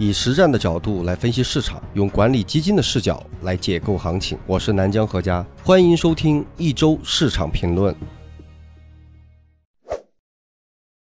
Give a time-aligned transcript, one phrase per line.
[0.00, 4.38] 以实战的角度来分析市场，用管理基金的视角来解构行情。
[4.46, 7.92] 我是南江何家，欢迎收听一周市场评论。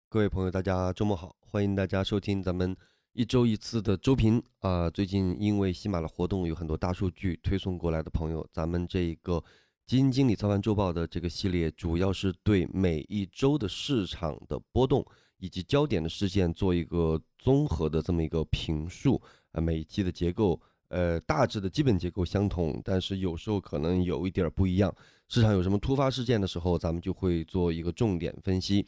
[0.10, 2.74] 各位朋友，大家周末好，欢迎大家收听咱们
[3.12, 4.90] 一周一次的周评啊。
[4.90, 9.44] 最近因为喜马的活动，有很多大数据推送过来的朋友，咱们这一个
[9.86, 15.06] 基金经理操盘周报的这个系列，主要是对每一周的市场的波动。
[15.38, 24.92] 以及焦点的事件做一个综合的这么一个评述，啊，每一期的结构，呃，大致的基本结构相同，但是有时候可能有一点不一样。
[25.28, 28.84] 市场有什么突发事件的时候，咱们就会做一个重点分析。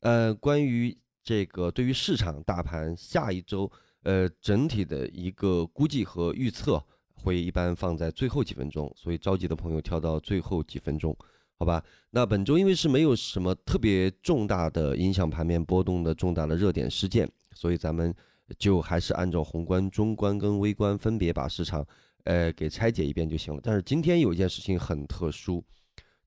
[0.00, 3.70] 呃，关于这个对于市场大盘下一周，
[4.04, 11.14] 呃，整体的一个估计和预测，会一般放在最后几分钟，所以着急的朋友跳到最后几分钟。
[11.58, 17.28] 好吧，那本周因为是没有什么特别重大的影响盘面波动的重大的热点事件，
[17.58, 18.14] 所以咱们
[18.56, 21.84] 就还是按照宏观、中观跟微观分别把市场
[22.22, 23.60] 呃给拆解一遍就行了。
[23.60, 25.64] 但是今天有一件事情很特殊，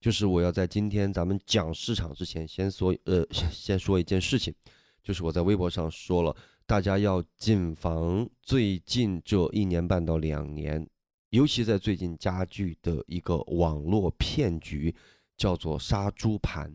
[0.01, 4.53] 就是我要在今天咱们讲市场之前先说呃先说一件事情，
[5.01, 10.85] 就是我在微博上说了，大家要谨防最近这一年半到两年，
[11.29, 14.93] 尤其在最近加剧的一个网络骗局。
[15.37, 16.71] 叫做杀猪盘，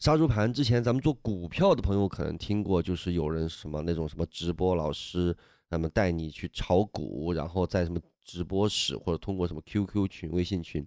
[0.00, 5.36] 杀猪盘之前咱们做股票的朋友可能听过，就是有人什么那种什么直播老师，
[5.68, 10.86] 那么带你去炒股，然后在什么直播室或者通过什么 QQ 群、微信群，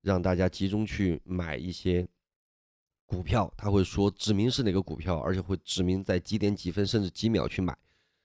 [0.00, 2.06] 让大家集中去买一些
[3.04, 7.76] 股票，他会说指明是哪个股票，而且会指明在几点几分甚至几秒去买，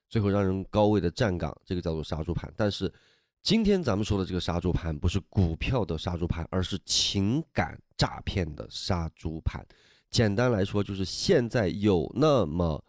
[0.08, 2.54] 最后让人高位的站岗，这个叫做杀猪盘。
[2.56, 2.94] 但是
[3.42, 9.66] 今天咱们说的这个杀猪盘不是股票的杀猪盘，而是情感诈骗的杀猪盘。
[10.10, 12.84] 简单来说，就是现在有那么，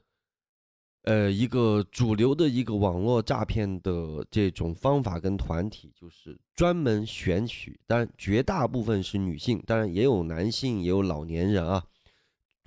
[1.02, 11.84] 呃，一个主流的一个网络诈骗的这种方法跟团体，就是专门选取，当然绝大部分是女性，当然也有男性，也有老年人啊。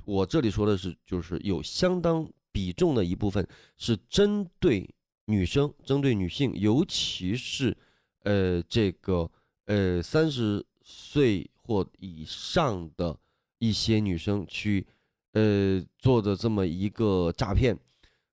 [0.06, 3.48] 我这里说的是，就是有相当比重的一部分
[3.78, 4.90] 是针对。
[5.26, 7.78] 女生针对女性，尤其是，
[8.24, 9.30] 呃，这个
[9.66, 13.18] 呃三十岁或以上的
[13.62, 14.86] 一些女生去，
[15.34, 17.78] 呃做的这么一个诈骗，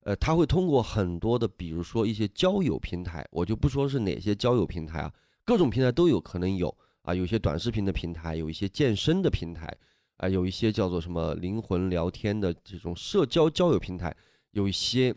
[0.01, 9.73] 呃，他会通过很多的，比如说一些交友平台，我就不说是哪些交友平台啊，各种平台都有可能有啊，有些短视频的平台，有一些健身的平台，
[10.17, 14.17] 啊，有一些叫做什么灵魂聊天的这种社交交友平台，
[14.51, 15.15] 有一些。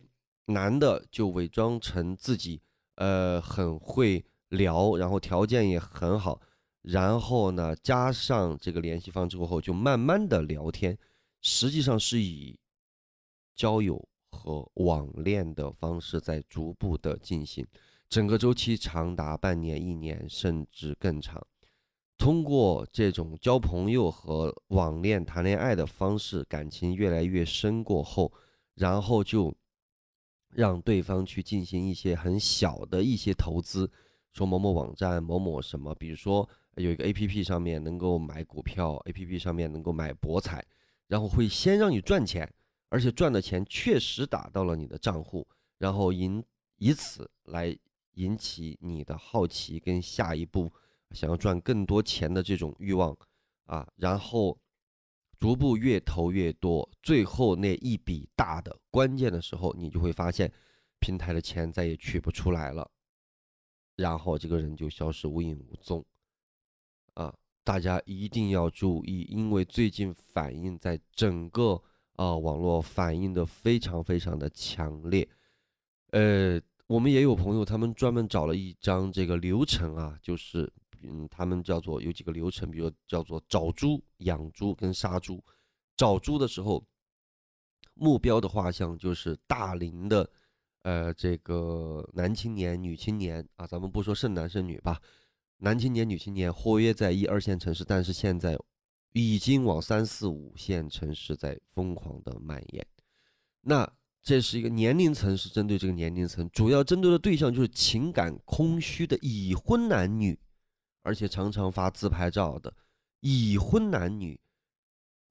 [0.48, 2.60] 男的就伪装成自己，
[2.96, 6.42] 呃，很会聊，然后条件也很好，
[6.82, 10.98] 然后呢，加上这个联系方之后，就慢慢的聊天，
[11.42, 12.58] 实际上是以
[13.56, 17.66] 交友和网恋的方式在逐步的进行，
[18.10, 21.46] 整个周期长达半年、一年，甚至更长。
[22.18, 28.32] 通过这种交朋友和网恋、谈恋爱的方式，感情越来越深过后，
[28.76, 29.56] 然后就。
[30.54, 33.90] 让对方去进行一些很小的一些投资，
[34.34, 40.66] 说某某网站某某什么，比如说有一个 A P P 上面能够买股票，A P P 上面能够买博彩，
[41.08, 42.52] 然后会先让你赚钱，
[42.90, 46.44] 而且赚的钱确实打到了你的账户，然后引
[46.78, 47.78] 以此来
[48.14, 50.72] 引起你的好奇跟下一步
[51.12, 53.18] 想要赚更多钱的这种欲望
[53.66, 54.58] 啊，然后。
[55.40, 60.54] 逐步越投越多，最后那一笔大的关键的时候，你就会发现
[61.00, 62.88] 平台的钱再也取不出来了，
[63.96, 66.06] 然后这个人就消失无影无踪。
[67.64, 71.82] 大家一定要注意，因为最近反应在整个
[72.16, 75.28] 啊网络反应的非常非常的强烈。
[76.12, 80.72] 呃，我们也有朋友，他们专门找了一张这个流程啊，就是。
[81.04, 85.44] 嗯，他们叫做有几个流程，比如叫做找猪、养猪跟杀猪。
[85.98, 86.86] 找猪的时候，
[87.96, 90.30] 目标的画像就是大龄的，
[90.84, 95.02] 呃，这个男青年、女青年啊，咱们不说剩男剩女吧，
[95.62, 98.58] 男青年、女青年活跃在一二线城市，但是现在
[99.14, 102.86] 已经往三四五线城市在疯狂的蔓延。
[103.62, 103.92] 那
[104.22, 110.38] 这是一个年龄层，是针对这个年龄层，主要针对的对象就是情感空虚的已婚男女。
[111.04, 112.72] 而且常常发自拍照的
[113.22, 114.40] 已婚男女，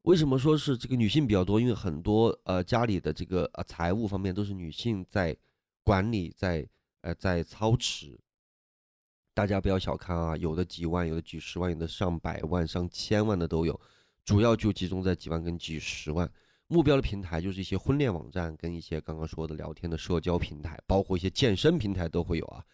[0.03, 1.61] 为什么说是这个女性比较多？
[1.61, 5.37] 因为很多呃家里的这个呃财务方面都是女性在
[5.85, 6.69] 管理，在
[7.03, 8.19] 呃在操持。
[9.33, 13.81] 大家不要小看啊，有的几万，有的几十万，有的上百万、上千万的都有，
[14.25, 16.31] 主要就集中在几万跟几十万。
[16.67, 22.65] 目标的平台就是一些婚恋网站跟一些刚刚说的聊天的社交平台，包括一些健身平台都会有啊。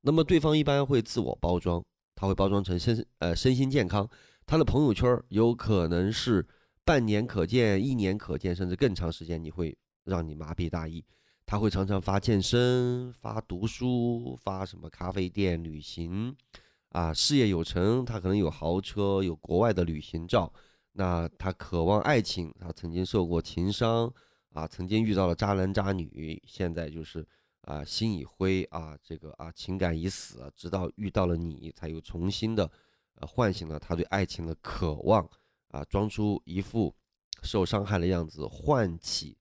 [0.00, 1.84] 那么对方一般会自我包装，
[2.14, 4.08] 他会包装成身呃身心健康，
[4.46, 6.46] 他的朋友圈有可能是
[6.84, 11.04] 半年可见、一年可见，甚至更长时间，你会让你麻痹大意。
[11.52, 16.34] 他会常常发健身、发读书、发什么咖啡店、旅行。
[16.88, 20.50] 啊，事业有成，他可能有豪车、有国外的旅行照。
[20.92, 24.10] 那他渴望爱情，他曾经受过情伤。
[24.54, 27.22] 啊，曾经遇到了渣男渣女，现在就是
[27.60, 32.64] 啊心已灰啊，这个啊情感已死，直到遇到了你，才又重新的
[33.16, 35.28] 呃唤醒了他对爱情的渴望。
[35.68, 36.96] 啊，装出一副
[37.42, 39.36] 受伤害的样子，唤起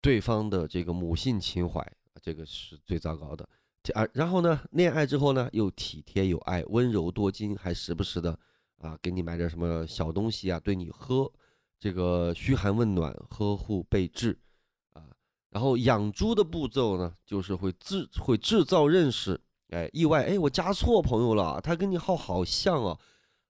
[0.00, 1.84] 对方的这个母性情怀，
[2.22, 3.48] 这个是最糟糕的
[3.94, 4.06] 啊。
[4.12, 8.38] 然后呢，恋爱之后呢，又体贴有爱，温柔多金，还时不时的。
[8.80, 11.28] 啊，给你买点什么小东西啊，对你呵，
[11.80, 14.38] 这个嘘寒问暖、呵护备至，
[14.92, 15.02] 啊，
[15.50, 19.40] 然后养猪的步骤呢，就是会制会制造认识，
[19.70, 22.96] 哎，意外，哎，我加错朋友了，他跟你号好像哦，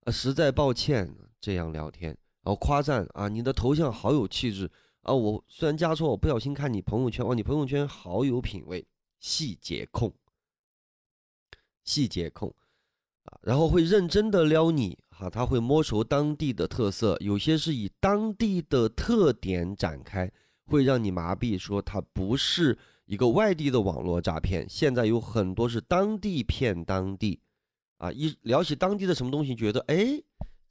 [0.04, 2.08] 啊，实在抱歉，这样聊天，
[2.42, 4.70] 然后夸赞啊，你的头像好有气质
[5.08, 8.86] 啊，我虽然加错，我不小心看你朋友圈，哇，你朋友圈好有品味，
[9.18, 10.12] 细节控，
[11.82, 12.54] 细节控。
[13.24, 20.30] 啊然后会认真的撩你，哈，他会摸熟当地的特色，有些是以当地的特点展开，
[20.64, 24.66] 会让你麻痹，说他不是一个外地的网络诈骗。
[24.68, 27.40] 现在有很多是当地骗当地，
[27.98, 30.22] 啊，一聊起当地的什么东西，觉得哎，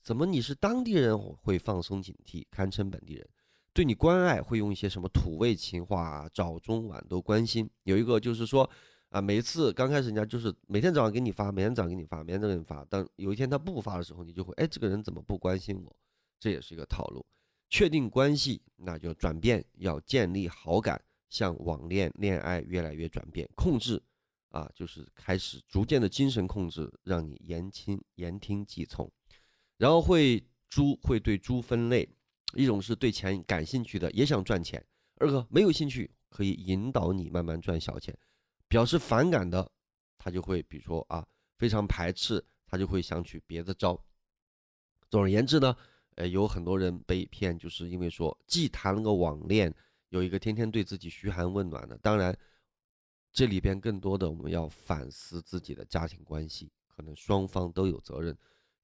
[0.01, 3.29] 怎么你是当地人，会放松警惕，堪称本地人，
[3.77, 7.69] 对你关爱，会用一些什么土味情话，啊早中晚都关心。
[7.83, 8.67] 有一个就是说。
[9.09, 12.83] 啊，每次刚开始人家就是每天早上给你发，每天早上给你发，每天早上给你发。
[12.89, 15.95] 当有一天他不发的时候，你就会哎，这个人怎么不关心我？
[16.37, 17.25] 这也是一个套路。
[17.69, 23.49] 确定关系，那就转变，要建立好感，向网恋恋爱越来越转变。
[23.55, 24.03] 控制
[24.49, 29.09] 啊，就是开始逐渐的精神控制，让你言听言听计从。
[29.77, 32.09] 然后会猪会对猪分类，
[32.57, 34.81] 一种是对钱感兴趣的，也想赚钱；
[35.17, 38.17] 二个没有兴趣，可以引导你慢慢赚小钱。
[38.67, 39.71] 表示反感的，
[40.17, 41.25] 他就会比如说啊，
[41.57, 44.03] 非常排斥，他就会想取别的招。
[45.07, 45.77] 总而言之呢，
[46.15, 49.71] 呃，有很多人被骗，就是因为说既谈了个网恋，
[50.09, 51.95] 有一个天天对自己嘘寒问暖的。
[51.99, 52.35] 当然，
[53.31, 58.35] 这里边更多的我们要反思自己的家庭关系，可能双方都有责任，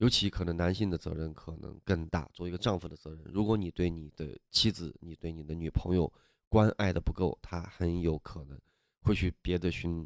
[0.04, 3.22] 尤其可能男性的责任可能更大，作为一个丈夫的责任。
[3.24, 6.12] 如果你对你的妻子，你对你的女朋友
[6.50, 8.60] 关爱的不够，他很有可能。
[9.02, 10.06] 会去别的寻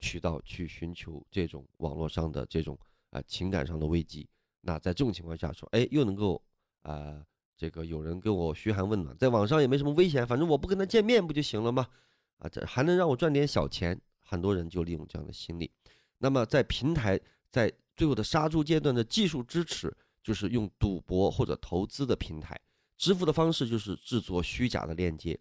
[0.00, 2.78] 渠道去寻求这种网络上的这种
[3.08, 4.28] 啊情感上的慰藉，
[4.60, 6.42] 那在这种情况下说，哎，又能够
[6.82, 7.24] 啊
[7.56, 11.88] 这个有人跟我嘘寒问暖，在网上也没什么危险，反正我不跟他见面不就行了吗？
[12.36, 15.70] 啊，这还能让我赚点小钱，很多人就利用这样的心理。
[16.18, 17.18] 那么在平台
[17.50, 22.58] 在最后的杀猪阶段的技术支持，就是用赌博或者投资的平台
[22.96, 25.38] 支付的方式，就是制作虚假的链接，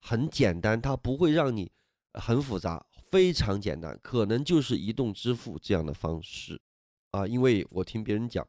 [0.00, 1.70] 很简单，它不会让你。
[2.14, 6.60] 很复杂，非常简单，可能就是移动支付这样的方式
[7.12, 7.24] 啊。
[7.24, 8.44] 因为我听别人讲，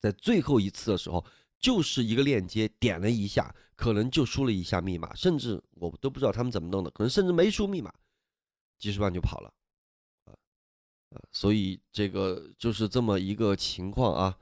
[0.00, 1.24] 在最后一次的时候，
[1.60, 7.94] 就是一个链接点了一下，可能就输了一下密码，甚至我都不知道他们怎么弄的，可能甚至没输密码，
[8.80, 9.54] 几十万就跑了
[11.12, 11.20] 啊！
[11.30, 14.38] 所以这个就是这么一个情况啊。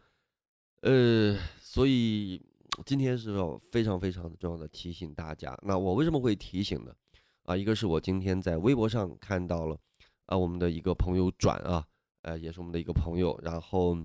[0.83, 2.41] 呃，所以
[2.87, 5.59] 今天是要非常非常重要的提醒大家。
[5.63, 6.95] 那我为什么会提醒呢？
[7.45, 9.79] 啊，一个是我今天在微博上看到了，
[10.27, 11.87] 啊，我们的一个朋友转啊，
[12.23, 13.97] 呃，也是我们的一个朋友，然后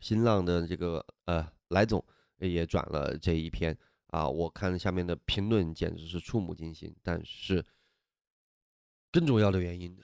[0.00, 2.02] 新浪的这个呃来总
[2.38, 3.76] 也转了这一篇
[4.08, 6.94] 啊，我看下面的评论简直是触目惊心。
[7.02, 7.64] 但是
[9.10, 9.96] 更重要的原因，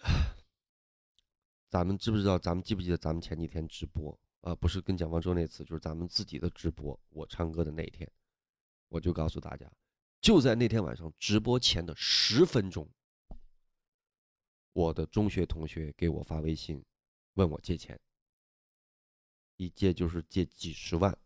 [1.70, 2.36] 咱们知不知道？
[2.36, 4.52] 咱们记不记得咱们前几天直播啊？
[4.56, 8.10] 不是跟蒋方舟那次，就是咱们自己的直播，我唱歌的那一天，
[8.88, 9.70] 我就告诉大家。
[10.20, 12.90] 就在那天晚上直播前的十分钟，
[14.72, 16.84] 我的中学同学给我发微信，
[17.34, 17.98] 问我借钱，
[19.56, 21.16] 一借就是借几十万。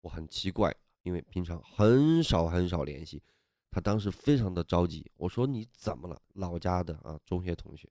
[0.00, 3.22] 我很奇怪，因为平常很少很少联系，
[3.70, 5.12] 他当时非常的着急。
[5.16, 6.22] 我说你怎么了？
[6.32, 7.86] 老家的啊，中学同学。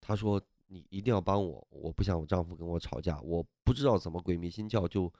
[0.00, 5.12] 他说你一定要帮我，我不想我丈夫跟我吵架，我不知道怎么鬼迷心窍就。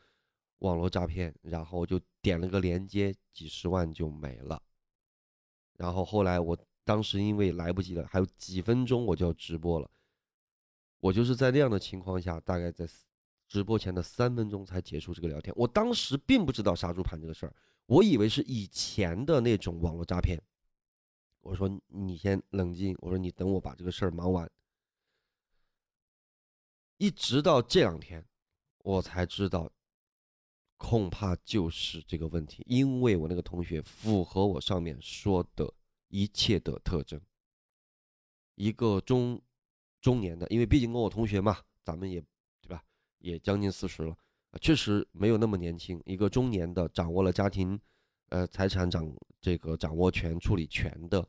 [0.60, 4.62] 网络诈骗，然后就点了个链接，几十万就没了。
[5.78, 9.90] 然后后来我当时因为来不及了，还有几分钟我就要直播了，
[10.98, 12.86] 我就是在那样的情况下，大概在
[13.48, 15.50] 直播前的三分钟才结束这个聊天。
[15.56, 17.54] 我当时并不知道杀猪盘这个事儿，
[17.86, 20.38] 我以为是以前的那种网络诈骗。
[21.40, 24.46] 我说你先冷静，我说你等我把这个事儿忙完。
[27.00, 28.22] 一直到这两天，
[28.84, 29.72] 我才知道，
[30.76, 35.72] 恐怕就是这个问题，因为我那个同学符合我上面说的
[36.08, 37.18] 一切的特征，
[38.54, 39.40] 一个中
[40.02, 42.20] 中年的，因为毕竟跟我同学嘛，咱们也
[42.60, 42.84] 对吧，
[43.20, 44.14] 也将近四十了
[44.60, 47.80] 确实没有那么年轻，一个中年的，掌握了家庭，
[48.28, 51.26] 呃，财产掌这个掌握权、处理权的。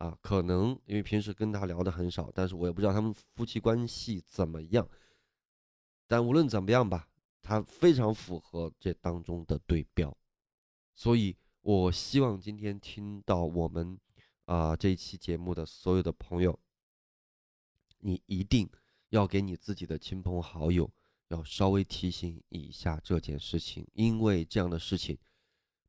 [0.00, 4.88] 啊，可能因为平时跟他聊的很少，但是我也不知道他们夫妻关系怎么样。
[6.06, 7.06] 但无论怎么样吧，
[7.42, 10.16] 他非常符合这当中的对标，
[10.94, 14.00] 所以我希望今天听到我们
[14.46, 16.58] 啊这一期节目的所有的朋友，
[17.98, 18.66] 你一定
[19.10, 20.90] 要给你自己的亲朋好友
[21.28, 25.18] 要稍微提醒一下这件事情，因为这样的事情。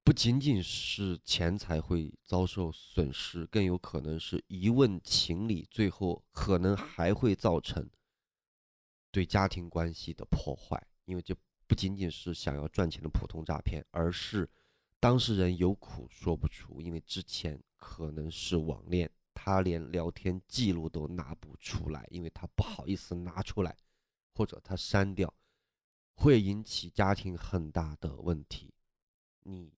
[0.04, 7.88] 不仅仅是钱财会遭受损失，更有可能是一问情理，最后可能还会造成
[9.12, 10.86] 对家庭关系的破坏。
[11.06, 11.36] 因为这
[11.68, 14.50] 不仅仅是想要赚钱的普通诈骗，而是
[15.00, 23.78] 当事人有苦说不出，因为之前可能是网恋，他连聊天记录都拿不出来，因为他不好意思拿出来，
[24.34, 25.32] 或者他删掉，
[26.16, 28.74] 会引起家庭很大的问题。
[29.44, 29.72] 你。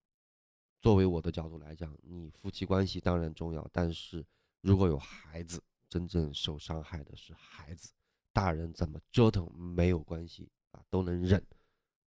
[0.83, 4.25] 作为我的角度来讲，你夫妻关系当然重要，但是
[4.59, 7.93] 如果有孩子，真正受伤害的是孩子。
[8.33, 11.41] 大人怎么折腾没有关系啊，都能忍，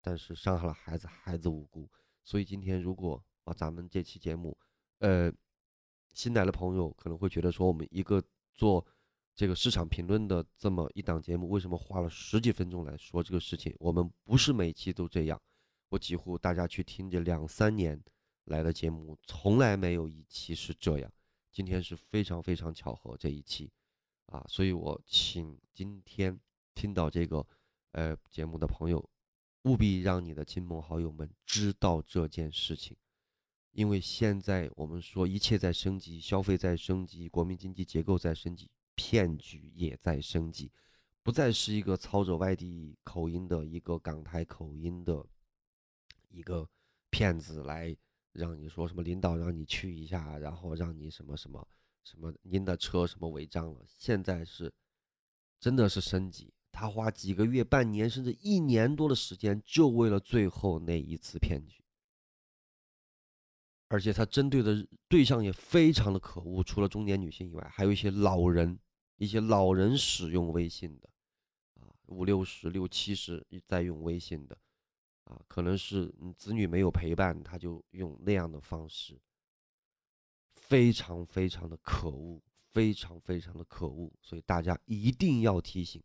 [0.02, 1.88] 但是伤害了孩子，孩子无辜。
[2.22, 4.54] 所以今天如果啊，咱们这期节目，
[4.98, 5.32] 呃，
[6.12, 8.86] 新来的朋友可能会觉得说，我们一个做
[9.34, 13.74] 这个市场评论的这么一档节目，为什么花了十几分钟来说这个事情？
[13.78, 15.40] 我们不是每期都这样，
[15.88, 17.98] 我几乎大家去听这两三年。
[18.46, 21.12] 来的节目从来没有一期是这样，
[21.52, 23.70] 今天是非常非常巧合这一期，
[24.26, 26.38] 啊，所以我请今天
[26.74, 27.44] 听到这个
[27.92, 29.10] 呃节目的朋友，
[29.62, 32.96] 务必让你的亲朋好友们知道这件事情，
[33.72, 40.70] 因为现在我们说一切在升级，消费在升级，国民经济结构在升级，骗局也在升级，
[41.24, 45.26] 不再是一个操着外地口音的一个港台口音的
[46.28, 46.68] 一个
[47.10, 47.96] 骗子来。
[48.36, 51.66] 让你说什么领导让你去一下，然后让你什么什么
[52.04, 53.84] 什么您的车什么违章了？
[53.98, 54.72] 现在是
[55.58, 61.82] 真的是升级，他花几个月、半年甚至一年多的时间，就为了最后那一次骗局。
[63.88, 68.78] 而且他针对的对象也非常的可恶，除了中年女性以外，还有一些老人，
[69.16, 71.08] 一些老人使用微信的，
[71.80, 74.58] 啊，五六十、六七十在用微信的。
[75.26, 79.20] 啊，可能是你子女没有陪伴，他就用那样的方式，
[80.54, 82.40] 非常非常的可恶，
[82.70, 84.12] 非常非常的可恶。
[84.22, 86.00] 所以大家一定要提醒，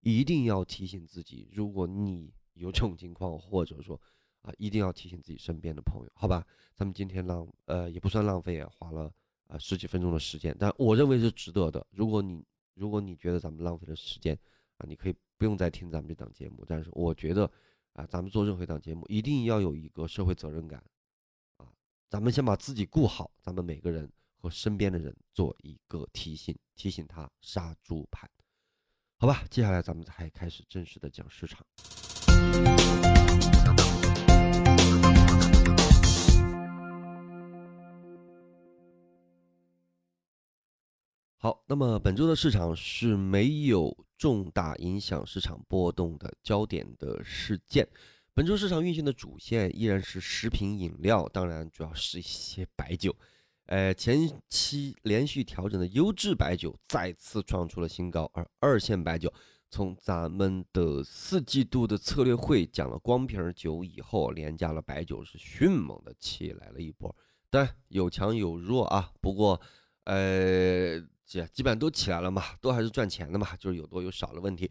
[0.00, 3.98] 一定要提醒自己，如果你有这种情况，或者说
[4.42, 6.46] 啊，一定要提醒自己身边的朋友，好吧？
[6.74, 9.10] 咱们今天浪呃也不算浪费啊，花了
[9.46, 11.86] 啊十几分钟的时间，但我认为是值得的。
[11.90, 12.44] 如果你
[12.74, 14.38] 如果你觉得咱们浪费了时间
[14.76, 17.50] 啊，你可以不用再听咱们这档节目，但是我觉得。
[17.98, 20.80] 啊，咱们做任何一档节目，一定要有一个社会责任感，
[21.56, 21.66] 啊，
[22.08, 28.30] 咱们先把自己顾好，咱们每个人和身边的人做一个提醒，提醒他杀猪盘，
[29.18, 29.42] 好吧？
[29.50, 31.66] 接下来咱们才开始正式的讲市场。
[41.40, 47.88] 好，那么本周的市场是没有重大影响市场波动的焦点的事件。
[48.34, 53.14] 本周市场运行的主线依然是食品饮料，当然主要是一些白酒。
[53.66, 59.32] 呃，前期连续调整的优质白酒再次创出了新高，而二线白酒
[59.70, 67.14] 从咱们的四季度的策略会讲了光瓶酒以后，廉价了白酒是迅猛的起来了一波。
[67.50, 69.60] 当然有强有弱啊，不过
[70.04, 71.00] 呃。
[71.28, 74.68] 基基本上都起来了嘛，都还是赚钱的嘛，就是有多有少的问题。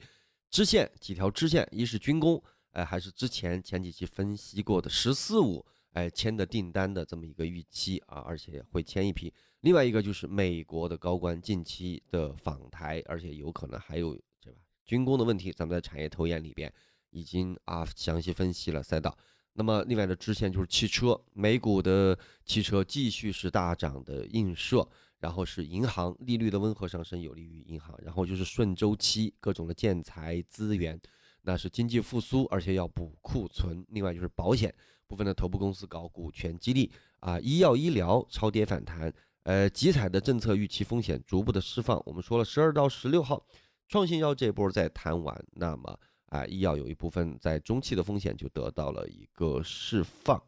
[0.49, 9.31] 支线几条支线，一是军工，哎，还是之前前几期分析过的“十四五”哎签的订单的这么一个预期啊，而且会签一批。
[9.61, 14.59] 另外一个就是美国的高官近期的访台，而且有可能还有对吧？
[14.85, 16.73] 军工的问题，咱们在产业投研里边
[17.11, 19.15] 已经啊详细分析了赛道。
[19.53, 24.87] 那么另外的支线就是汽车，美股的汽车继续是大涨的映射。
[25.19, 27.97] 然后是银行利率的温和上升，有利于银行。
[28.03, 30.99] 然后就是顺周期，各种的建材资源，
[31.41, 33.85] 那是经济复苏，而且要补库存。
[33.89, 34.73] 另外就是保险，
[35.07, 39.11] 部分的头部公司搞股权激励啊，医药医疗超跌反弹，
[39.43, 42.01] 呃，集采的政策预期风险逐步的释放。
[42.05, 43.45] 我们说了，十二到十六号，
[43.87, 50.41] 创新药这波在谈完，那么啊，医药有一部分在中期的风险就得到了一个释放。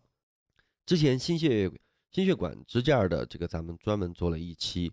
[0.86, 1.72] 之前心血
[2.12, 4.92] 心血管支架的这个，咱们专门做了一期。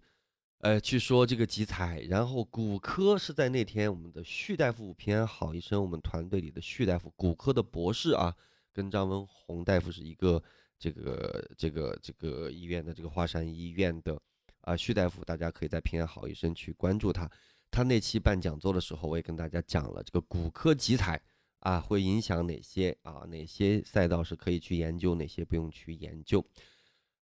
[0.59, 8.35] 呃，去说这个集采，然后骨科是在那天，我们的旭大夫平安好医生，我们团队里的旭大夫，骨科的博士啊，
[8.73, 10.43] 跟张文宏大夫是一个
[10.79, 14.19] 这个这个这个医院的这个华山医院的
[14.63, 17.31] 啊，旭大夫，大家可以在平安好医生去关注他。
[17.71, 21.21] 他那期办讲座的时候，我也跟大家讲了这个骨科集采
[21.61, 26.45] 啊，会影响哪些啊，哪些赛道是可以去研究，哪些不用去研究。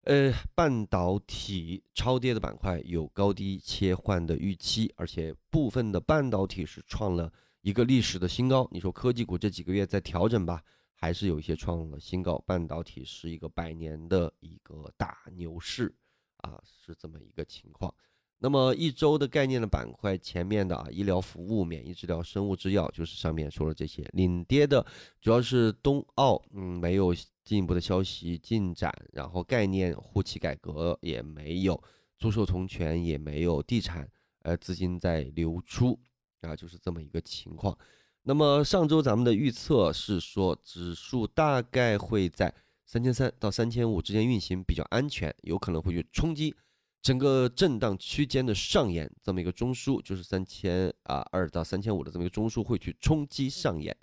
[0.03, 7.31] 呃，半导体超跌的板块有高低切换的预期，而且部分的半导体是创了
[7.61, 8.67] 一个历史的新高。
[8.71, 10.63] 你说科技股这几个月在调整吧，
[10.95, 12.39] 还是有一些创了新高。
[12.47, 15.93] 半导体是一个百年的一个大牛市
[16.37, 17.93] 啊，是这么一个情况。
[18.43, 24.03] 那么一周的概念的板块，前面的啊，医疗服务、免疫治疗、生物制药，就是上面说的这些。
[24.13, 24.83] 领跌的
[25.21, 31.79] 主要是冬奥，嗯，没有进一步的消息进展，然后概念护企改革也没有，
[32.17, 34.09] 租售同权也没有，地产
[34.41, 35.99] 呃资金在流出
[36.41, 37.77] 啊，就是这么一个情况。
[38.23, 42.51] 那么上周咱们的预测是说，指数大概会在
[42.87, 46.55] 三千三到三千五之间运行，比较安全，有可能会去冲击。
[47.01, 53.95] 整个震荡区间的上沿，这么一个中枢，就是三千啊二到三千五的这么一个中枢会去冲击上沿。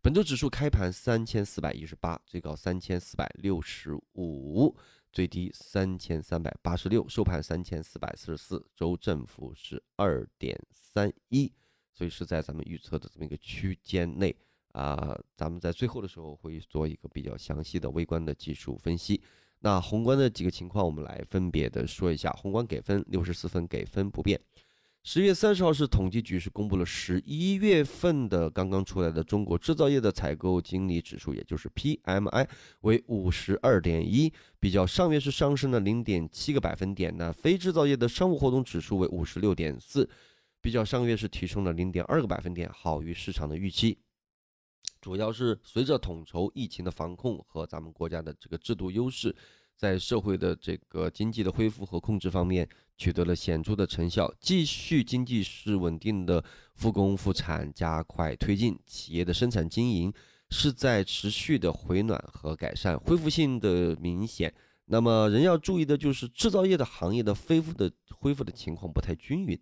[0.00, 4.76] 本周指数开盘三千四百一十八，最高三千四百六十五，
[5.10, 11.52] 最低三千三百八十六，收盘三千四百四十四，周振幅是二点三一，
[11.92, 14.36] 所以是在咱们预测的这么一个区间内
[14.72, 15.18] 啊。
[15.34, 19.20] 咱们在最后的时候会做一个比较详细的微观的技术分析。
[19.64, 22.30] 那宏观的几个情况，我们来分别的说一下。
[22.32, 24.38] 宏观给分六十四分，给分不变。
[25.02, 32.46] 十月三十号是统计局是公布了十一月份的刚刚出来的中国制造业的采购经理指数，也就是 PMI
[32.82, 37.16] 为五十二点一，比较上月是上升了零点七个百分点。
[37.16, 40.06] 那非制造业的商务活动指数为五十六点四，
[40.60, 43.96] 比较上月是提升了零点二个百分点，好于市场的预期。
[45.00, 49.36] 主要是随着统筹疫情的防控和咱们国家的这个制度优势，
[49.76, 56.42] 在社会的这个经济的恢复和控制方面取得了显著的成效，继续经济是稳定的
[56.74, 60.12] 复工复产加快推进，企业的生产经营
[60.50, 64.54] 是在持续的回暖和改善，恢复性的明显。
[64.86, 69.58] 那么人要注意的就是制造业的行业的恢复的恢复的情况不太均匀。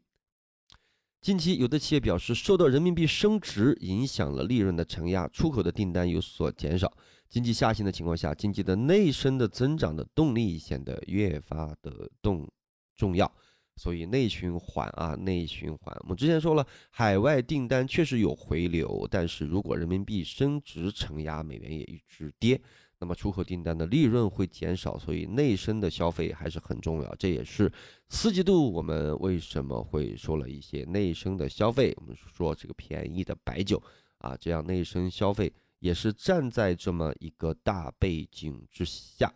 [1.22, 6.92] 近期，有的企业表示，受到人民币升值影响了利润的承压，出口的订单有所减少。
[7.28, 12.50] 经济下行的情况下，经济的内生的增长的动力显得越发的重
[12.96, 13.32] 重要。
[13.76, 15.96] 所以内循环啊，内循环。
[16.00, 22.60] 我们之前说了，海外订单确实有回流，但是如果人民币升值承压，美元也一直跌。
[23.02, 27.12] 那么出口订单的利润会减少，所以内生的消费还是很重要。
[27.16, 27.68] 这也是
[28.08, 31.92] 四季度我们为什么会说了一些内生的消费。
[31.96, 33.82] 我们说这个便宜的白酒
[34.18, 39.28] 啊，这样内生消费也是站在这么一个大背景之下。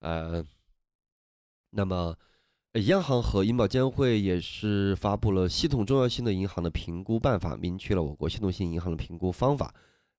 [0.00, 0.44] 呃，
[1.70, 2.16] 那么
[2.86, 9.72] 央行和银保监会也是发布了系统重要性的银行的评估办法，明确了我国系统性银行的评估方法。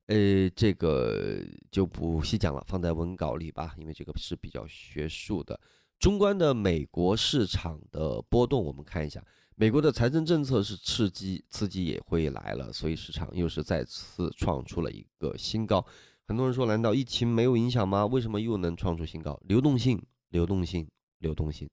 [0.07, 5.59] 呃，这个就不细讲了，放在文稿里吧，因为这个是比较学术的。
[5.97, 15.83] 中观的美国市场的波动，我们看一下，美国的财政政策是刺激，刺激也会来了，所以市场又是再次创出了一个新高。
[16.27, 18.05] 很多人说，难道疫情没有影响吗？
[18.05, 19.39] 为什么又能创出新高？
[19.45, 20.87] 流动性，流动性，
[21.19, 21.67] 流动性，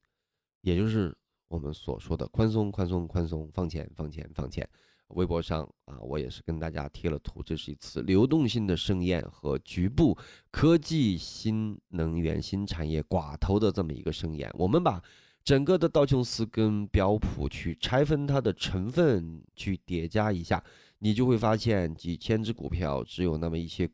[0.61, 1.15] 也就是
[1.49, 4.67] 我们所说的宽松，宽松，宽松，放钱，放钱，放钱。
[5.13, 10.17] 微博上啊，我也是跟大家贴了图，这是一次流动性的盛宴和局部
[10.51, 14.51] 科技、新能源、新产业寡头的这么一个盛宴。
[14.55, 15.03] 我们把
[15.45, 20.63] 整个的道琼斯跟标普去拆分它的成分，去叠加一下，
[20.99, 23.91] 你就会发现几千只股票只有那么一些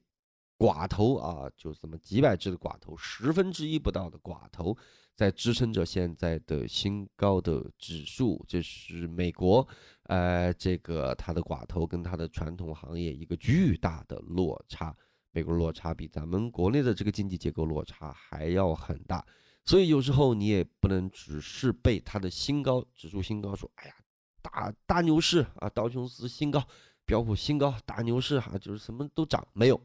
[0.59, 4.77] 寡头啊，就这么几百只的寡头，十分之一不到的寡头。
[5.15, 9.67] 在支撑着现在的新高的指数，这是美国，
[10.09, 14.97] 呃，这个它的寡头跟它的传统行业一个巨大的落差，
[15.33, 19.23] 美国落差比咱们国内的这个经济结构落差还要很大，
[19.67, 23.95] 所以有时候你也不能只是被它的新高指数新高说，哎呀，
[24.41, 26.67] 大大牛市啊，道琼斯新高，
[27.05, 29.79] 标普新高，大牛市哈，就是什么都涨，没有，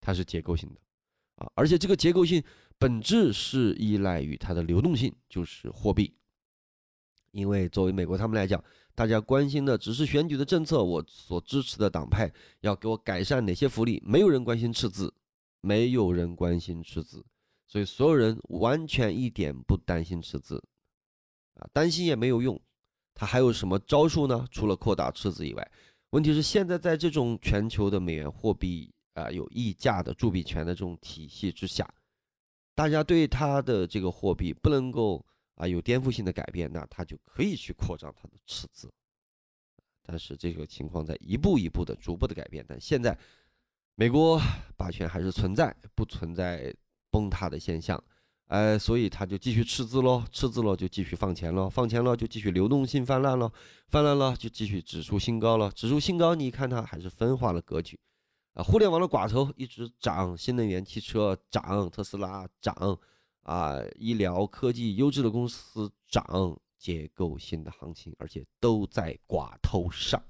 [0.00, 0.80] 它是结构性的。
[1.34, 2.42] 啊，而且这个结构性
[2.78, 6.16] 本质是依赖于它的流动性，就是货币。
[7.32, 8.62] 因为作为美国他们来讲，
[8.96, 15.12] 大家关心的只是选举的政策，我所支持的党派要给我改善哪些福利，没有人关心赤字，
[15.60, 17.24] 没有人关心赤字，
[17.66, 20.62] 所以所有人完全一点不担心赤字，
[21.54, 22.60] 啊，担心也没有用，
[23.14, 24.46] 他还有什么招数呢？
[24.52, 25.72] 除了扩大赤字以外，
[26.10, 31.92] 问题是现在在这种全球的美元货币啊有溢价的铸币权的这种体系之下，
[32.76, 35.26] 大家对他的这个货币不能够。
[35.56, 38.92] 啊，有颠覆性的改变，那他就可以去扩张他的赤字，
[40.02, 42.64] 但是这个情况在一步一步的、逐步的改变。
[42.68, 43.16] 但现在，
[43.94, 44.40] 美国
[44.76, 46.74] 霸权还是存在，不存在
[47.08, 48.02] 崩塌的现象，
[48.48, 53.52] 呃，所以他就继续赤字喽，赤字了就继续放钱喽，放钱了就继续流动性泛滥喽，
[53.86, 57.96] 泛滥了就继续指数新高了，指数新高，你看它还是分化了格局，
[58.54, 62.98] 啊，互联网的寡头一直涨，新能源汽车涨，特斯拉涨。
[63.44, 70.22] 啊，医疗科技优质的公司涨，结构性的行情，而且都在寡头上。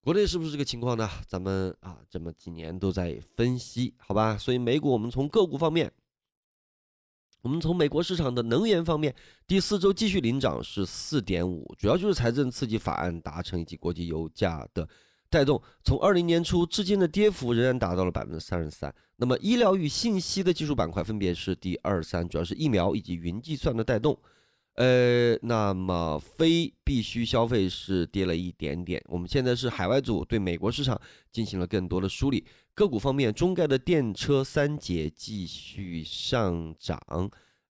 [0.00, 1.08] 国内是不是这个情况呢？
[1.26, 4.38] 咱们啊，这么几年都在分析，好吧？
[4.38, 5.92] 所以美股，我们从个股方面，
[7.42, 9.14] 我们从美国市场的能源方面，
[9.46, 14.88] 第四周继续领涨是四点五，主要就是财政刺激法案达成以及国际油价的。
[15.30, 18.94] 带动从二零年初至今的跌幅仍然达到了百分之三十三。
[19.16, 24.18] 那么医疗与信息的技术板块分别是第二三，主要是疫苗以及云计算的带动。
[24.74, 29.02] 呃，那么非必需消费是跌了一点点。
[29.06, 30.98] 我们现在是海外组对美国市场
[31.32, 32.46] 进行了更多的梳理。
[32.74, 37.00] 个股方面，中概的电车三节继续上涨。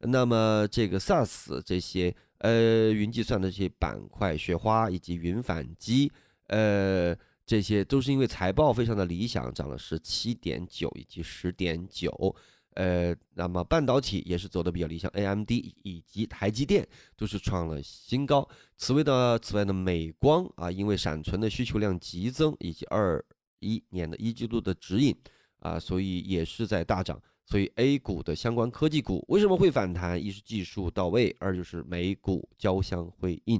[0.01, 6.13] 那么这个 SaaS 这些呃云计算的这些板块，雪花以及云反击，
[6.49, 7.17] 呃。
[7.49, 12.37] 这些都是因为财报非常的理想，涨了十七点九以及十点九，
[12.75, 15.51] 呃，那么半导体也是走的比较理想，AMD
[15.83, 18.47] 以及台积电都是创了新高。
[18.77, 23.25] 此外的此外的美光啊，因为闪存的需求量急增以及二
[23.61, 25.17] 一年的一季度的指引
[25.61, 27.19] 啊，所以也是在大涨。
[27.47, 30.23] 所以 A 股的相关科技股为什么会反弹？
[30.23, 33.59] 一是技术到位，二就是美股交相辉映。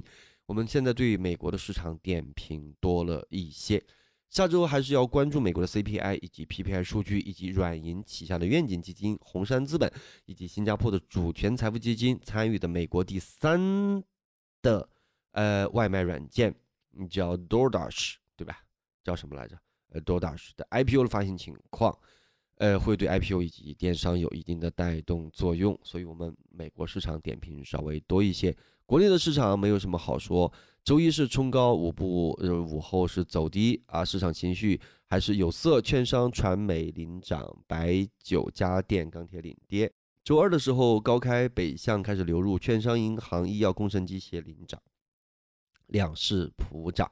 [0.49, 3.79] 我们现在对美国的市场点评多了一些，
[4.31, 9.87] 下周还是要关注美国的 CPI 以及 PPI 数据，以及软银旗下的愿景基金、红杉资本
[10.25, 14.03] 以及新加坡的主权财富基金参与的美国第三
[14.63, 14.89] 的
[15.33, 16.51] 呃外卖软件，
[17.07, 18.63] 叫 DoorDash 对吧？
[19.03, 19.55] 叫什么来着？
[19.89, 21.95] 呃，DoorDash 的 IPO 的发行情况，
[22.55, 28.57] 呃，会对 IPO 以及电商有一定的带动作用，所以我们美国市场点评稍微多一些。
[28.89, 30.51] 国内的市场没有什么好说，
[30.83, 39.93] 周一是冲高，午不呃午后是走低啊，市场情绪还是有色、券商、传媒领涨，白酒、家电、钢铁领跌。
[40.23, 44.81] 周二的时候高开，北向开始流入，券商、银行、医药、工程机械领涨，
[45.85, 47.07] 两市普涨。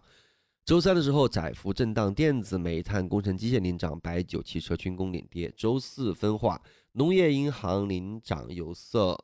[0.65, 5.53] 周三的时候窄幅震荡，电子、煤炭、工程机械领涨，白酒、汽车、军工领跌。
[5.55, 6.59] 周四分化，
[6.93, 9.15] 农业、银行领涨，有色。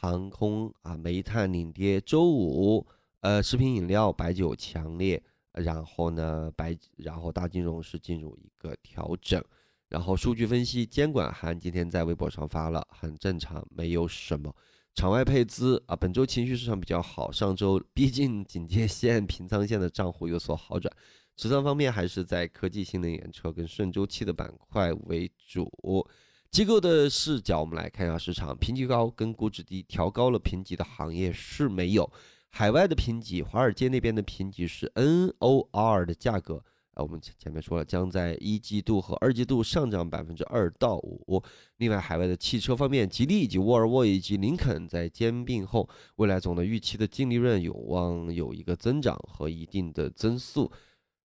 [0.00, 2.00] 航空啊，煤炭领跌。
[2.00, 2.86] 周五，
[3.20, 5.22] 呃，食品饮料、白酒强烈。
[5.52, 9.44] 然后呢，白，然后大金融是进入一个调整。
[9.88, 14.54] 然后数据分析，监管函今天在微博上发了，很正常，没有什么。
[14.94, 17.30] 场外配资啊，本周情绪市场比较好。
[17.30, 20.90] 上周逼近警戒线、平仓线的账户有所好转。
[21.36, 25.68] 持仓方面还是在科技、新能源车跟顺周期的板块为主。
[26.50, 32.10] 机构的视角，我们来看一下市场评级高跟估值低，调高了评级的行业是没有。
[32.48, 36.56] 海外的评级，华尔街那边的评级是 NOR 的价格
[36.94, 41.40] 啊，我们前面说了，将在一季度和二季度上涨百分之二到五。
[41.76, 50.68] 另外，海外的汽车方面，吉利以及沃尔沃以及林肯在兼并后，未来总的预期的净利润有望有一个增长和一定的增速。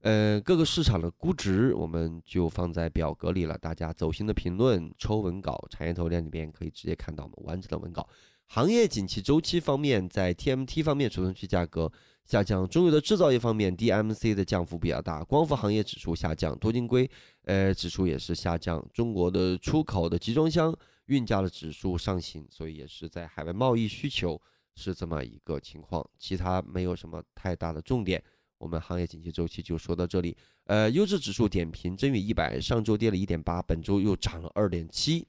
[0.02, 8.08] 呃，各个市场的估值我们就放在表格里了，大家走心的评论、抽文稿、产业头链里边可以直接看到我们完整的文稿。
[8.48, 11.92] 行业景气周期方面，在 TMT 方面，储存区价格
[12.24, 17.10] 下降；中游的制造业方面，DMC 的降幅比较大；光伏行业指数下降，多晶硅
[17.46, 18.88] 呃指数也是下降。
[18.94, 20.72] 中国的出口的集装箱
[21.08, 24.40] 运价的指数上行，所以也是在海外贸易需求
[24.76, 28.24] 是这么一个情况，其他没有什么太大的重点。
[28.66, 30.36] 我们行业景气周期就说到这里。
[30.64, 35.28] 呃，优质指数点评，真宇一百上周跌了一点八，本周又涨了二点七，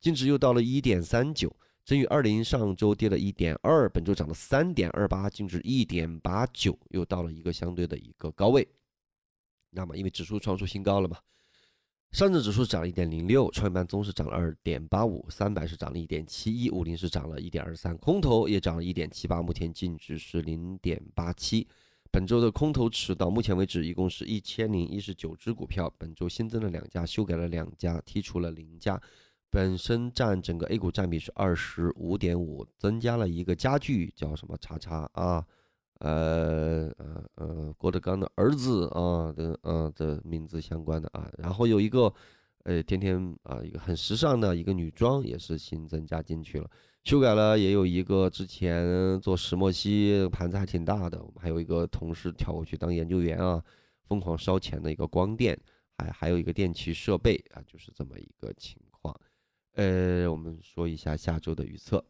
[0.00, 1.54] 净值又到了一点三九。
[1.84, 8.66] 真宇二零上周跌了一点二，本周涨了三点二八，净值一点八九，又到了一个相对的一个高位。
[9.68, 11.18] 那么因为指数创出新高了嘛，
[12.12, 21.68] 上证指数涨了一点零六，创业板综指涨了二点八五，三百是涨了一点七一，五零是涨了一点二三，空头也涨了一点七八，目前净值是零点八七。
[22.10, 29.00] 本周的空头池到目前为止一共是一千零一十九只股票，本周新增了两家，修改了两家，剔除了零家，
[29.50, 35.44] 本身占整个 A 股占比是二十五点五，增加了一个家具叫什么叉叉啊，
[35.98, 42.12] 呃呃呃郭德纲的儿子啊的啊的名字相关的啊，然后有一个
[42.64, 46.70] 呃天天啊一个很时尚的一个女装也是新增加进去了。
[47.08, 53.64] 修改了，也有一个之前做石墨烯盘子还挺大的，我们还有一个同事跳过去当研究员啊，
[54.06, 55.58] 疯狂烧钱的一个光电，
[55.96, 59.18] 还还有一个电气设备啊，就是这么一个情况。
[59.76, 62.04] 呃，我们说一下下周的预测。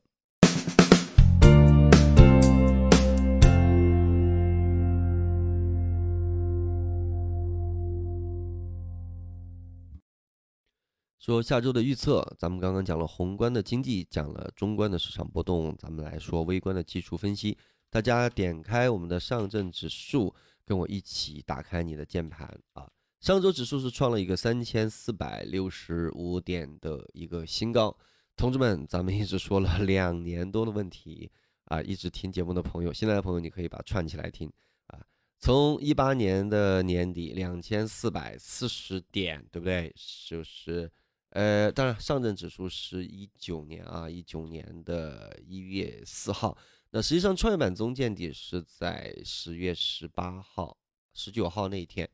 [11.29, 17.55] 说下周的预测，咱们刚刚讲了宏观的经济，讲了中观的市场波动，咱们来说微观的技术分析。
[17.91, 22.91] 大家点开我们的上证指数，跟我一起打开你的键盘啊。
[23.21, 27.95] 上周指数是创了一个三千四百六十五点的一个新高。
[28.35, 31.31] 同志们，咱们一直说了两年多的问题
[31.65, 34.51] 啊，一直听节目的朋友，新来的朋友你可以把串起来听
[34.87, 34.99] 啊。
[35.39, 39.95] 从一八年的年底两千四百四十点，对不对？
[40.27, 40.91] 就是。
[41.31, 46.57] 呃，当然，上证指数是一九年啊，一九年的一月四号。
[46.91, 50.79] 那实际上，创业板中见底是在十月十八号、
[51.13, 52.09] 十九号那一天。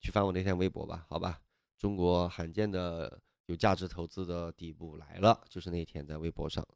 [0.00, 1.40] 去翻我那天微博吧，好吧。
[1.78, 6.66] 中国罕见的有价值投资的底部来了，就是那天在微博上。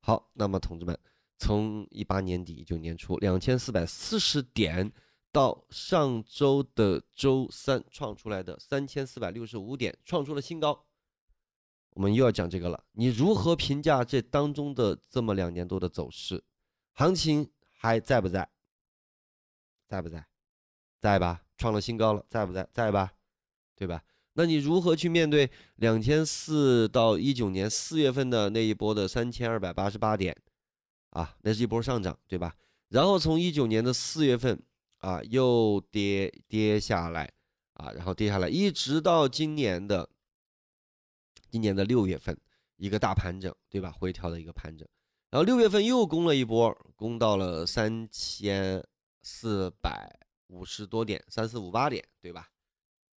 [0.00, 0.98] 好，那么同志们，
[1.38, 4.92] 从一八年底一九年初两千四百四十点，
[5.32, 10.84] 到上周的周三创出来的三千四百六十五点，创出了新高。
[11.94, 16.42] 我们又要讲这个了，你如何评价这当中的这么两年多的走势？
[16.92, 18.48] 行情还在不在？
[19.86, 20.26] 在不在？
[20.98, 21.42] 在吧？
[21.56, 22.68] 创了新高了，在不在？
[22.72, 23.12] 在吧？
[23.76, 24.02] 对吧？
[24.32, 30.36] 那你如何去面对两千四到一九年四月份的那一波的三千二百八十八点
[31.10, 31.36] 啊？
[31.42, 32.56] 那是一波上涨，对吧？
[32.88, 34.60] 然后从一九年的四月份
[34.98, 37.32] 啊，又跌跌下来
[37.74, 40.10] 啊，然后跌下来，一直到今年的。
[41.54, 42.36] 今年的六月份，
[42.78, 43.92] 一个大盘整，对吧？
[43.92, 44.84] 回调的一个盘整，
[45.30, 48.84] 然后六月份又攻了一波，攻到了三千
[49.22, 50.12] 四百
[50.48, 52.50] 五十多点，三四五八点，对吧？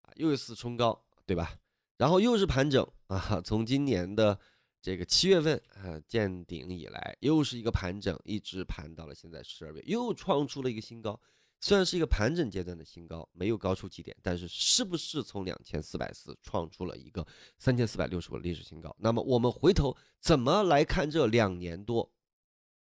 [0.02, 1.56] 啊，又一次冲高，对吧？
[1.96, 4.36] 然后又是盘整啊，从今年的
[4.82, 11.20] 这个七月份啊见顶以来，又是一个盘整，一直盘到了现在十二月，又创出了一个新高。
[11.64, 18.94] 虽然是一个盘整阶段的新高，没有高出几点，但是是不是从两千四百四创出了一个三千四百六十五的历史新高？
[18.98, 22.12] 那么我们回头怎么来看这两年多，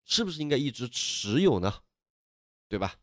[0.04, 1.82] 是不是应该一直持有呢？
[2.68, 2.94] 对吧？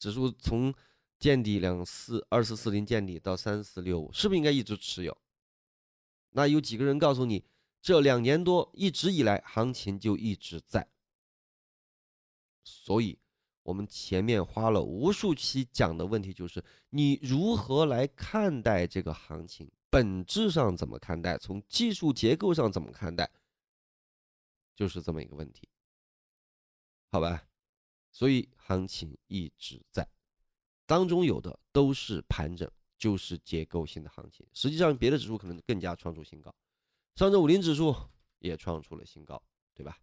[0.00, 0.74] 指数从
[1.20, 5.16] 见底两四二四四零见底到三四六五，是不是应该一直持有？
[6.30, 7.44] 那有几个人告诉你，
[7.80, 10.90] 这两年多一直以来行情就一直在，
[12.64, 13.21] 所以。
[13.62, 23.30] 我们前面花了无数期讲的问题，就是你如何来看待这个行情，本质上怎么看待，从技术结构上怎么看待，
[24.74, 25.68] 就是这么一个问题，
[27.12, 27.46] 好吧？
[28.10, 30.06] 所以行情一直在，
[30.84, 34.44] 当中有的都是盘整，就是结构性的行情。
[34.52, 36.52] 实际上，别的指数可能更加创出新高，
[37.14, 37.94] 上证五零指数
[38.40, 39.40] 也创出了新高，
[39.72, 39.98] 对吧？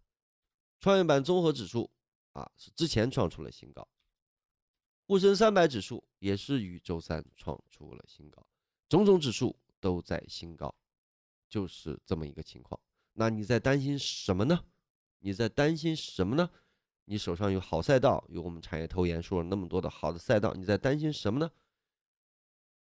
[0.80, 1.90] 创业板综合指数。
[2.32, 3.86] 啊，是之前创出了新高，
[5.06, 8.46] 沪深三百指数也是于周三创出了新高，
[8.88, 10.74] 种种指数都在新高，
[11.48, 12.80] 就是这么一个情况。
[13.14, 14.64] 那你在担心什么呢？
[15.18, 16.50] 你在担心什么呢？
[17.06, 21.50] 你手上有好赛道，有我们产业投研说了那么多的好的赛道，你在担心什么呢？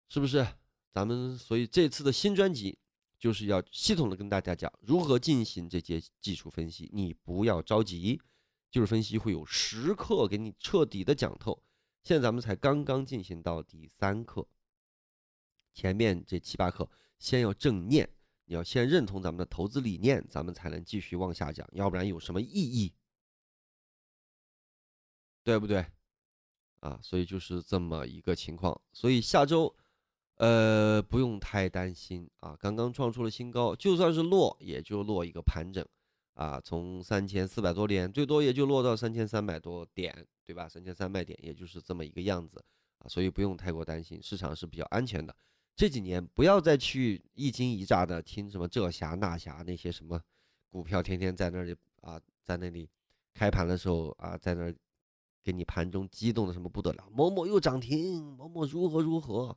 [0.08, 0.44] 是不是？
[0.92, 2.76] 咱们所以这次的新专辑
[3.16, 8.20] 就是要系统的跟大家讲如何进行这些技术分析，你不要着急。
[8.70, 11.60] 技术分析会有十课给你彻底的讲透，
[12.04, 14.46] 现在咱们才刚刚进行到第三课，
[15.74, 18.08] 前面这七八课先要正念，
[18.44, 22.94] 你要先认同咱们的投资理念，咱们才能继续往下讲，要不然有什么意义？
[25.42, 25.84] 对不对？
[26.78, 29.74] 啊，所以就是这么一个情况，所以下周，
[30.36, 35.84] 呃，不用太担心啊，刚刚创出了新高，就算是落，也就落一个盘整。
[36.40, 40.66] 啊，从三千四百多点，最多也就落到三千三百多点，对吧？
[40.66, 42.64] 三千三百点，也就是这么一个样子
[42.96, 45.36] 啊，所以不用太过担心，市场是比较安全的。
[45.76, 50.18] 这几年不要再去一惊一乍的听什么这侠那侠那些什么
[50.70, 52.88] 股票，天天在那里啊，在那里
[53.34, 54.74] 开盘的时候啊，在那
[55.44, 59.54] 给你盘中激动的什么不得了，某某又涨停，某某如何如何，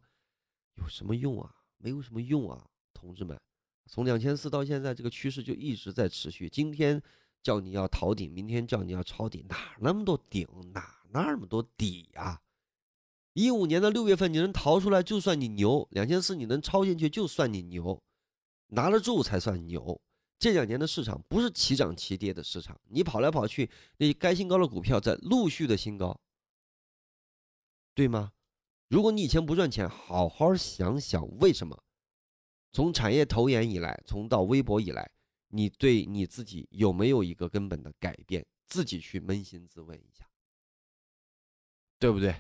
[0.75, 1.49] 有什么用啊？
[1.77, 3.39] 没有什么用啊，同志们，
[3.85, 6.49] 从两千四到现在，这个趋势就一直在持续。
[6.49, 7.01] 今天
[7.41, 12.41] 叫你要逃顶，明天叫你要抄底，哪那么多顶，哪那么多底呀？
[13.33, 18.01] 一五年的六月份你能逃出来就算你牛，两千四你能抄进去就算你牛，
[18.67, 19.99] 拿得住才算牛。
[20.39, 26.19] 这两年的市场不是齐涨齐跌的市场，你跑来跑去，那些该新高的股票在陆续的新高，
[27.93, 28.33] 对吗？
[28.87, 31.83] 如果你以前不赚钱，好好想想为什么？
[32.73, 35.09] 从产业投研以来，从到微博以来，
[35.49, 38.43] 你对你自己有没有一个根本的改变？
[38.65, 40.27] 自己去扪心自问一下，
[41.99, 42.35] 对不对？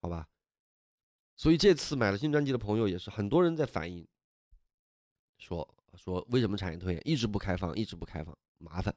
[0.00, 0.26] 好吧。
[1.36, 4.08] 所以这次买了新专辑的朋友也是很多人在反映，
[5.36, 8.94] 说说为什么产业投研一直不开放，一直不开放，麻烦。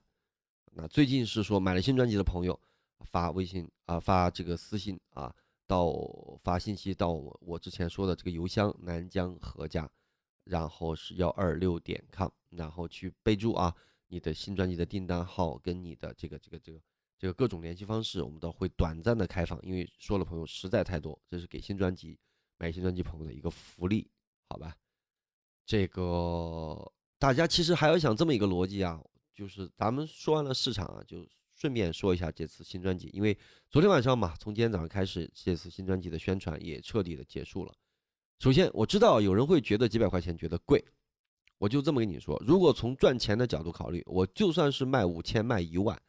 [0.71, 2.57] 那最近是说买了新专辑的朋友
[3.01, 5.35] 发微信啊，发这个私信啊。
[5.65, 5.93] 到
[6.43, 9.89] 发信息到我我之前说的这个邮箱南疆何家，
[10.43, 13.73] 然后是幺二六点 com，然后去备注啊
[14.07, 16.81] 你的新专辑的订单号跟你的这个这个这个
[17.17, 22.19] 这个各种联系方式，我们都会短暂的开放，因为说了朋友实在太多，这是给新专辑
[22.57, 24.09] 买新专辑朋友的一个福利，
[24.49, 24.75] 好吧？
[25.65, 29.01] 这个大家其实还要想这么一个逻辑啊，
[29.33, 31.25] 就是咱们说完了市场啊，就。
[31.53, 33.37] 顺便说一下这次新专辑，因为
[33.69, 37.73] 昨天晚上嘛，从今天早上开始，这次新专辑的宣传也彻底的结束了。
[38.39, 40.83] 首先，我知道有人会觉得几百块钱觉得贵，
[41.57, 46.01] 我就这么跟你说，如果从赚钱的角度考虑，我就算是卖五千、卖一万，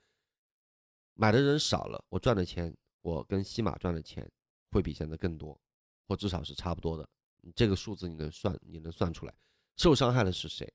[1.15, 4.29] 买的人少了，我赚的钱，我跟西马赚的钱
[4.71, 5.61] 会比现在更多，
[6.09, 7.09] 或至少是差不多的。
[7.55, 9.35] 这个数字你能算，你能算出来，
[9.77, 10.73] 受伤害的是谁？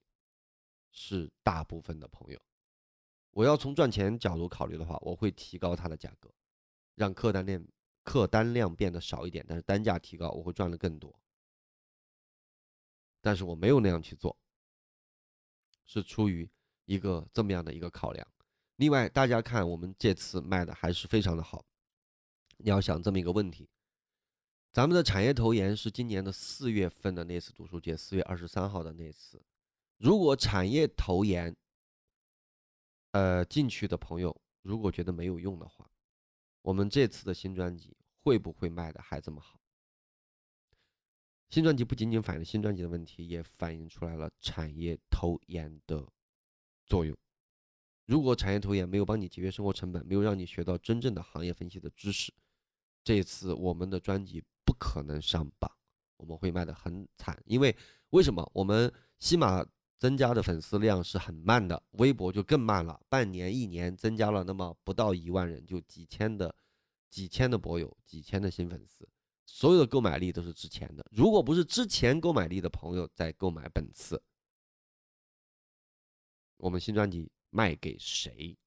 [0.91, 2.39] 是大部分的朋友。
[3.39, 6.29] 我要从赚钱角度考虑的话，我会提高它的价格，
[6.95, 7.65] 让客单量
[8.03, 11.17] 客单量变得少一点，但是单价提高，我会赚的更多。
[13.21, 14.37] 但是我没有那样去做，
[15.85, 16.49] 是出于
[16.83, 18.27] 一个这么样的一个考量。
[18.75, 21.63] 另外，大家看我们这次卖的还是非常的好。
[22.57, 23.69] 你要想这么一个问题，
[24.73, 29.41] 咱们的产业投研是今年的四月份的那次读书节，四月二十三号的那次，
[29.95, 31.55] 如果产业投研。
[33.11, 35.89] 呃，进去的朋友如果觉得没有用的话，
[36.61, 39.59] 我们这次的新专辑会不会卖的还这么好？
[41.49, 46.07] 新专辑不仅仅反映新专辑的问题，也反映出来了产业投研的
[46.85, 47.17] 作用。
[48.05, 52.31] 如果产业投研没有帮你节约生活成本，没有让你学到真正的行业分析的知识，
[53.03, 55.71] 这次我们的专辑不可能上榜，
[56.17, 57.41] 我们会卖的很惨。
[57.45, 57.75] 因为
[58.11, 58.47] 为什么？
[58.53, 59.65] 我们西马。
[59.99, 66.55] 增加的粉丝量是很慢的，微博就更慢了，半年一年增加了那么不到一万人，就几千的
[67.09, 69.05] 几千的博友，几千的新粉丝，
[69.45, 74.23] 所有的购买力都是之前的，如果不是之前购买力的朋友在购买本次，
[76.55, 78.57] 我们新专辑卖给谁？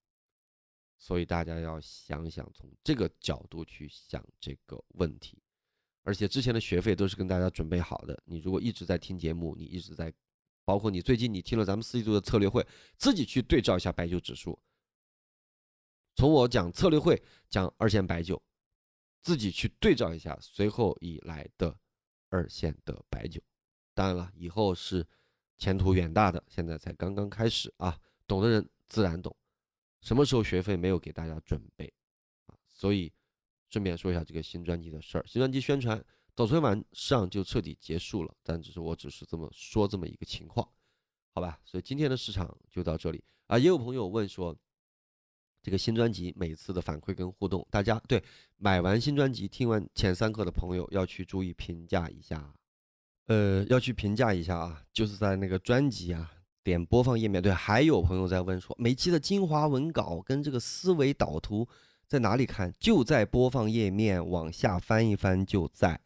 [0.99, 5.43] 所以大家要想想从这个角度去想这个问题，
[6.03, 10.13] 而且之前的学费都是跟大家准备好的，你如果一直在听节目，你一直在。
[10.65, 14.59] 包括你最近你听了咱们四季度的策略会，自己去对照一下白酒指数。
[16.15, 18.43] 从我讲策略会讲二线白酒，
[19.23, 21.79] 自己去对照一下随后以来的
[22.29, 23.41] 二线的白酒。
[23.95, 25.07] 当然了，以后是
[25.59, 27.99] 前途远大的，现在才刚刚开始啊！
[28.27, 29.37] 懂的人自然懂。
[30.01, 31.93] 什么时候学费没有给大家准备
[32.47, 32.57] 啊？
[32.69, 33.13] 所以
[33.69, 36.03] 顺便说一下这个新专辑的事儿，新专辑宣传。
[36.35, 40.67] 早春晚上就彻底结束了，但只是我只是这么说这么一个情况，
[41.35, 41.61] 好吧？
[41.63, 43.59] 所以今天的市场就到这里啊。
[43.59, 44.57] 也有朋友问说，
[45.63, 48.23] 这个新专辑每次的反馈跟互动，大家对
[48.57, 52.55] 买完新专辑听完前三课的朋友要去注意评价一下，
[53.27, 56.33] 呃，要去评价一下啊，就是在那个专辑啊
[56.65, 57.43] 点播放页面。
[57.43, 61.69] 对，还有朋友在问说，每期的精华文稿跟这个思维导图
[62.07, 62.73] 在哪里看？
[62.81, 66.01] 就在播放页面往下翻一翻就在。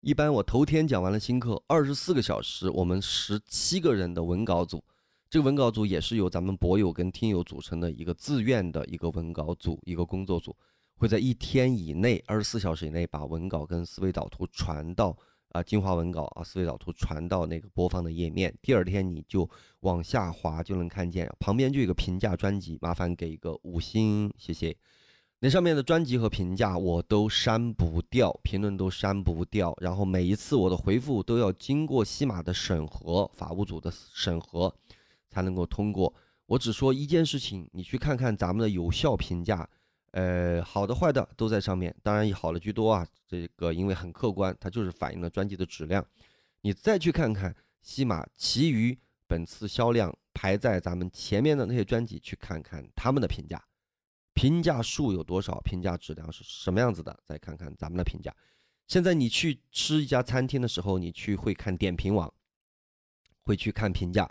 [0.00, 4.82] 一般我头天讲完了新课，二十四个小时，我们十七个人的文稿组，
[5.28, 10.56] 这个文稿组也是由咱们博友跟听友组成的一个自愿的一个文稿组，一个工作组，
[10.96, 15.14] 会在一天以内，二十四小时以内把文稿跟思维导图传到
[15.50, 19.46] 啊精华文稿啊思维导图传到那个播放的页面，第二天你就
[19.80, 24.74] 往下滑就能看见，旁边就有个评价专辑，麻烦给一个五星，谢谢。
[25.42, 34.70] 那上面的专辑和评价我都删不掉，评论都删不掉，然后每一次我的回复都要经过西马的审核，法务组的审核
[35.30, 36.12] 才能够通过。
[36.44, 39.66] 我只说一件事情，你去看看咱们的有效评价，
[40.10, 43.06] 呃，好的坏的都在上面，当然以好的居多啊。
[43.26, 46.04] 这个因为很客观，它就是反映了专辑的质量。
[46.60, 53.58] 你再去看看西马其余本次销量排在咱们前面的那些专辑，去看看他们的评价。
[54.40, 55.60] 评价数有多少？
[55.60, 57.14] 评价质量是什么样子的？
[57.26, 58.34] 再看看咱们的评价。
[58.86, 62.32] 现在你去吃一家餐厅的时候，你去会看点评网，
[63.42, 64.26] 会去看评价，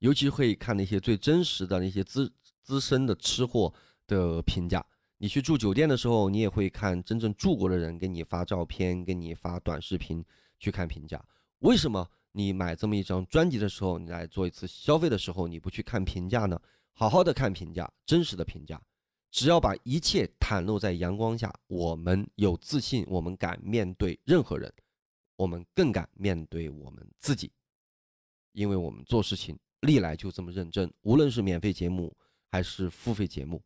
[0.00, 3.72] 尤其会看那些最真实的那些资资深的吃货
[4.06, 4.84] 的评价。
[5.16, 10.22] 你去住酒店的时候，你也会看真正住过的人给你发照片，给你发短视频
[10.58, 11.24] 去看评价。
[11.60, 16.60] 为什么你买这么一张专辑的时候，你来做一次消费的时候，你不去看评价呢？
[16.92, 18.78] 好好的看评价，真实的评价。
[19.34, 24.72] 只要把一切袒露在阳光下，我们有自信，我们敢面对任何人，
[25.34, 27.50] 我们更敢面对我们自己，
[28.52, 30.88] 因为我们做事情历来就这么认真。
[31.00, 32.16] 无论是免费节目
[32.52, 33.60] 还是付费节目，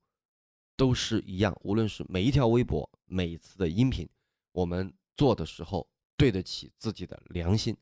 [0.75, 1.55] 都是一样。
[1.63, 4.09] 无论是每一条微博、每一次的音频，
[4.53, 7.77] 我们做的时候对得起自己的良心，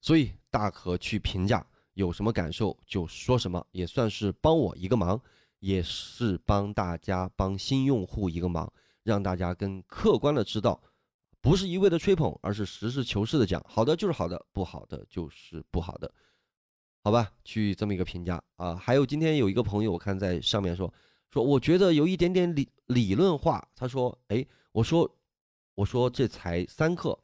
[0.00, 5.22] 所以大可去评价，有什么感受就说什么，也算是帮我一个忙。
[5.62, 8.70] 也是帮大家帮新用户一个忙，
[9.04, 10.82] 让大家更客观的知道，
[11.40, 16.12] 不是一味的吹捧，而是实事求是的讲，好的就是好的，不好的就是不好的，
[17.04, 17.30] 好吧？
[17.44, 18.74] 去这么一个评价啊。
[18.74, 20.92] 还有今天有一个朋友，我看在上面说
[21.30, 23.64] 说，我觉得有一点点理理论化。
[23.76, 25.08] 他说，哎，我说
[25.76, 27.16] 我说这才三课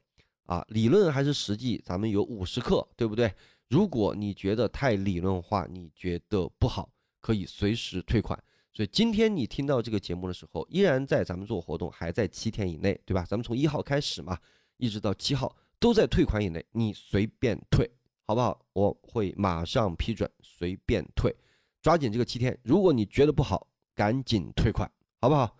[0.45, 1.77] 啊，理论还是实际？
[1.85, 3.33] 咱们有五十课，对不对？
[3.67, 6.89] 如果你觉得太理论化，你觉得不好。
[7.19, 8.41] 可以随时退款，
[8.71, 13.25] 所以今天你听到这个节目的时候，依然在咱们做活动，还在七天以内，对吧？
[13.27, 14.39] 咱们从一号开始嘛，
[14.77, 17.89] 一直到七号都在退款以内，你随便退，
[18.25, 18.65] 好不好？
[18.73, 21.35] 我会马上批准，随便退，
[21.81, 22.57] 抓紧这个七天。
[22.63, 24.89] 如果你觉得不好，赶紧退款，
[25.19, 25.57] 好不好？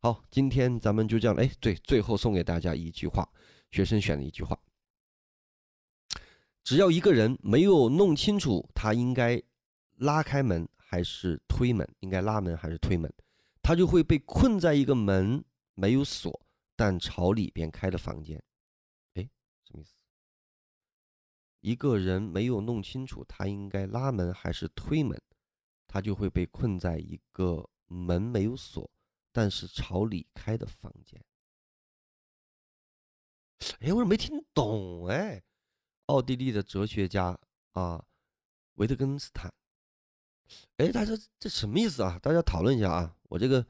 [0.00, 3.28] 好，今天咱们就这样，哎，对，最后送给大家一句话，
[3.70, 4.58] 学生选的一句话：
[6.64, 9.40] 只要一个人没有弄清楚，他应该
[9.96, 10.68] 拉开门。
[10.90, 13.12] 还是推门，应该拉门还是推门，
[13.60, 16.40] 他就会被困在一个门没有锁
[16.74, 18.42] 但朝里边开的房间。
[19.12, 19.28] 哎，
[19.64, 19.94] 什么意思？
[21.60, 25.20] 一个人没有弄清楚他应该拉门还是推门，
[25.86, 28.90] 他就会被困在一个门没有锁
[29.30, 31.22] 但是朝里开的房间。
[33.80, 35.08] 哎，我怎么没听懂？
[35.08, 35.42] 哎，
[36.06, 37.38] 奥地利的哲学家
[37.72, 38.02] 啊，
[38.76, 39.52] 维特根斯坦。
[40.76, 42.18] 哎，大家这什么意思啊？
[42.22, 43.16] 大家讨论一下啊！
[43.24, 43.66] 我这个，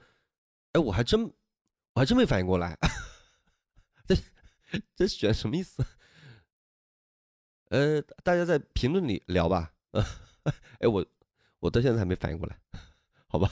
[0.72, 2.78] 哎，我还真我还真没反应过来，
[4.06, 4.16] 这
[4.94, 5.84] 这选什么意思？
[7.70, 9.72] 呃，大家在评论里聊吧。
[9.90, 10.04] 呃，
[10.80, 11.04] 哎，我
[11.60, 12.58] 我到现在还没反应过来，
[13.26, 13.50] 好吧。